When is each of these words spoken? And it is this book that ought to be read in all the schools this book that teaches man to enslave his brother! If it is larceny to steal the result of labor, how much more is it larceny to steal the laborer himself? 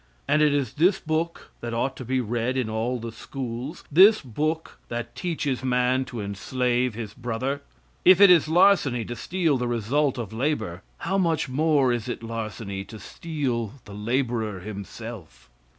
And 0.27 0.41
it 0.41 0.51
is 0.51 0.73
this 0.73 0.99
book 0.99 1.51
that 1.59 1.75
ought 1.75 1.95
to 1.97 2.03
be 2.03 2.19
read 2.21 2.57
in 2.57 2.71
all 2.71 2.97
the 2.99 3.11
schools 3.11 3.83
this 3.91 4.19
book 4.19 4.79
that 4.89 5.13
teaches 5.15 5.63
man 5.63 6.05
to 6.05 6.21
enslave 6.21 6.95
his 6.95 7.13
brother! 7.13 7.61
If 8.03 8.19
it 8.19 8.31
is 8.31 8.47
larceny 8.47 9.05
to 9.05 9.15
steal 9.15 9.59
the 9.59 9.67
result 9.67 10.17
of 10.17 10.33
labor, 10.33 10.81
how 10.97 11.19
much 11.19 11.49
more 11.49 11.93
is 11.93 12.09
it 12.09 12.23
larceny 12.23 12.83
to 12.85 12.97
steal 12.97 13.73
the 13.85 13.93
laborer 13.93 14.61
himself? 14.61 15.51